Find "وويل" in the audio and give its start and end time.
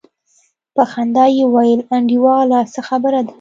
1.47-1.81